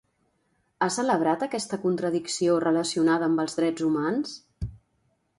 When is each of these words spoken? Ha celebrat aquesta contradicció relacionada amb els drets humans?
Ha 0.83 0.85
celebrat 0.93 1.43
aquesta 1.47 1.77
contradicció 1.83 2.55
relacionada 2.63 3.27
amb 3.31 3.43
els 3.43 3.57
drets 3.61 3.85
humans? 3.89 4.33